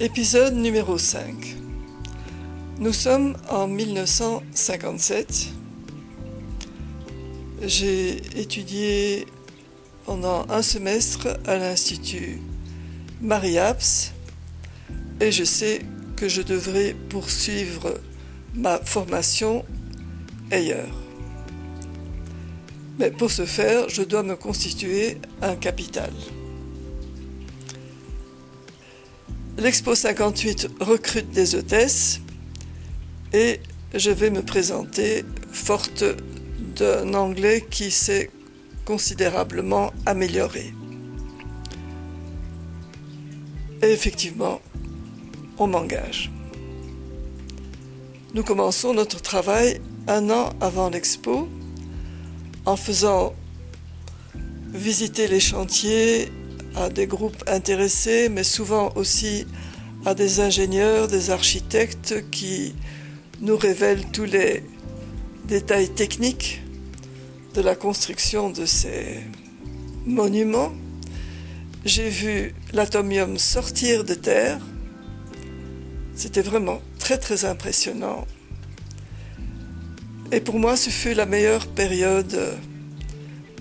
[0.00, 1.56] Épisode numéro 5.
[2.78, 5.48] Nous sommes en 1957.
[7.62, 9.26] J'ai étudié
[10.06, 12.40] pendant un semestre à l'Institut
[13.20, 14.12] Mariaps
[15.20, 15.80] et je sais
[16.14, 17.98] que je devrais poursuivre
[18.54, 19.64] ma formation
[20.52, 20.94] ailleurs.
[23.00, 26.12] Mais pour ce faire, je dois me constituer un capital.
[29.58, 32.20] L'Expo 58 recrute des hôtesses
[33.32, 33.58] et
[33.92, 36.04] je vais me présenter forte
[36.76, 38.30] d'un anglais qui s'est
[38.84, 40.72] considérablement amélioré.
[43.82, 44.60] Et effectivement,
[45.58, 46.30] on m'engage.
[48.34, 51.48] Nous commençons notre travail un an avant l'expo
[52.64, 53.34] en faisant
[54.72, 56.30] visiter les chantiers
[56.78, 59.46] à des groupes intéressés, mais souvent aussi
[60.06, 62.74] à des ingénieurs, des architectes qui
[63.40, 64.62] nous révèlent tous les
[65.44, 66.62] détails techniques
[67.54, 69.18] de la construction de ces
[70.06, 70.72] monuments.
[71.84, 74.60] J'ai vu l'atomium sortir de terre.
[76.14, 78.24] C'était vraiment très très impressionnant.
[80.30, 82.58] Et pour moi, ce fut la meilleure période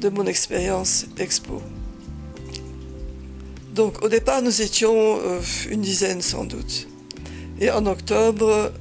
[0.01, 1.61] de mon expérience expo.
[3.77, 5.39] Donc au départ, nous étions euh,
[5.69, 6.87] une dizaine sans doute.
[7.59, 8.71] Et en octobre,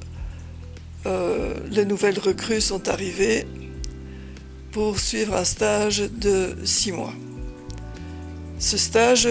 [1.05, 3.45] euh, les nouvelles recrues sont arrivées
[4.71, 7.13] pour suivre un stage de six mois.
[8.57, 9.29] Ce stage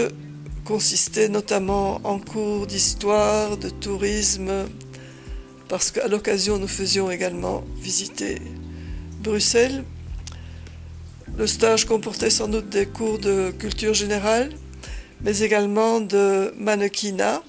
[0.63, 4.69] consistait notamment en cours d'histoire, de tourisme,
[5.67, 8.37] parce qu'à l'occasion nous faisions également visiter
[9.21, 9.83] Bruxelles.
[11.37, 14.53] Le stage comportait sans doute des cours de culture générale,
[15.21, 17.43] mais également de mannequinat.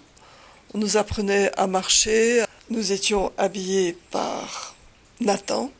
[0.74, 2.44] On nous apprenait à marcher.
[2.70, 4.74] Nous étions habillés par
[5.20, 5.70] Nathan.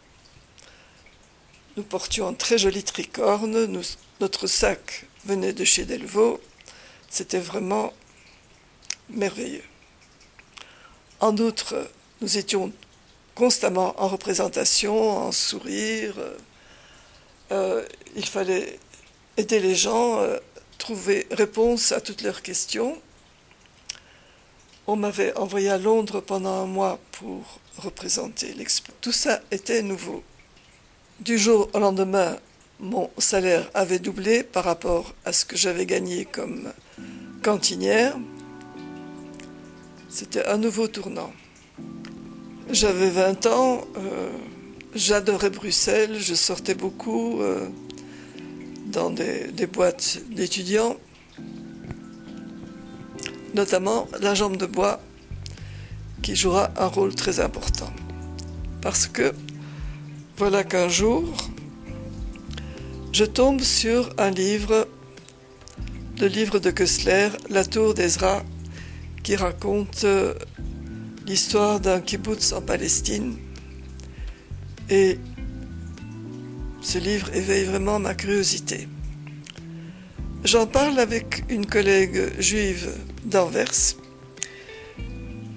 [1.77, 3.69] Nous portions un très joli tricorne.
[4.21, 6.41] notre sac venait de chez Delvaux.
[7.10, 7.93] C'était vraiment
[9.10, 9.65] merveilleux.
[11.20, 11.88] En outre,
[12.20, 12.72] nous étions
[13.34, 16.15] constamment en représentation, en sourire.
[17.53, 17.84] Euh,
[18.16, 18.78] il fallait
[19.37, 20.38] aider les gens euh,
[20.78, 22.97] trouver réponse à toutes leurs questions.
[24.87, 28.93] On m'avait envoyé à Londres pendant un mois pour représenter l'expo.
[29.00, 30.22] Tout ça était nouveau.
[31.21, 32.38] Du jour au lendemain,
[32.81, 36.72] mon salaire avait doublé par rapport à ce que j'avais gagné comme
[37.43, 38.17] cantinière.
[40.09, 41.33] C'était un nouveau tournant.
[42.71, 44.31] J'avais 20 ans, euh,
[44.94, 47.43] j'adorais Bruxelles, je sortais beaucoup.
[47.43, 47.69] Euh,
[48.93, 50.97] dans des, boîtes d'étudiants,
[53.54, 55.00] notamment la jambe de bois,
[56.22, 57.93] qui jouera un rôle très important.
[58.81, 59.34] Parce que
[60.37, 61.25] voilà qu'un jour,
[63.12, 64.88] je tombe sur un livre,
[66.20, 68.43] le livre de Kessler, La tour d'Ezra,
[69.22, 70.34] qui raconte euh,
[71.26, 73.37] l'histoire d'un kibbutz en Palestine.
[74.91, 75.19] Et
[76.81, 78.89] ce livre éveille vraiment ma curiosité.
[80.44, 82.91] J'en parle avec une collègue juive
[83.25, 83.97] d'Anvers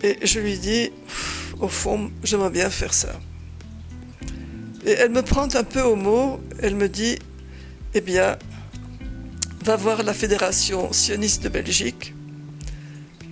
[0.03, 0.91] et je lui dis,
[1.59, 3.19] au fond, j'aimerais bien faire ça.
[4.85, 7.19] Et elle me prend un peu au mot, elle me dit,
[7.93, 8.37] eh bien,
[9.63, 12.15] va voir la Fédération sioniste de Belgique,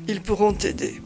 [0.08, 1.02] ils pourront t'aider.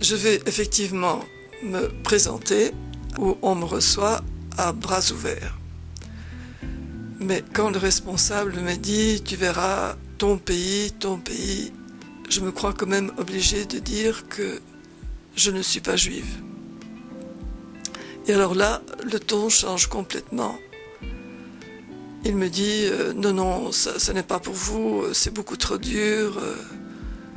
[0.00, 1.20] Je vais effectivement
[1.62, 2.72] me présenter
[3.20, 4.20] où on me reçoit
[4.58, 5.56] à bras ouverts.
[7.20, 11.72] Mais quand le responsable me dit tu verras ton pays, ton pays,
[12.28, 14.60] je me crois quand même obligé de dire que
[15.36, 16.40] je ne suis pas juive.
[18.26, 20.56] Et alors là, le ton change complètement.
[22.24, 26.40] Il me dit euh, non, non, ça, n'est pas pour vous, c'est beaucoup trop dur.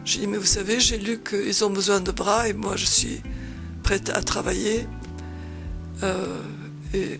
[0.04, 2.86] J'ai dit mais vous savez, j'ai lu qu'ils ont besoin de bras et moi je
[2.86, 3.22] suis
[3.84, 4.88] prête à travailler.
[6.04, 6.42] Euh,
[6.96, 7.20] et.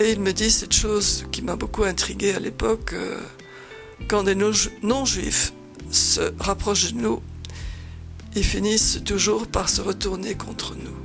[0.00, 3.20] Et il me dit cette chose qui m'a beaucoup intrigué à l'époque, euh,
[4.08, 5.52] quand des non-juifs
[5.90, 7.20] se rapprochent de nous,
[8.34, 10.96] ils finissent toujours par se retourner contre nous.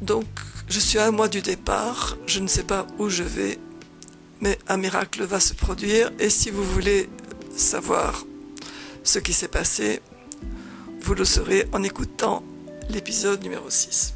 [0.00, 0.26] Donc,
[0.68, 3.58] je suis à un mois du départ, je ne sais pas où je vais,
[4.40, 6.10] mais un miracle va se produire.
[6.18, 7.08] Et si vous voulez
[7.54, 8.24] savoir
[9.04, 10.00] ce qui s'est passé,
[11.02, 12.42] vous le saurez en écoutant
[12.90, 14.14] l'épisode numéro 6.